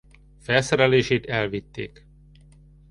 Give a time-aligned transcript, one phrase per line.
[0.41, 2.05] Felszerelését elvitték.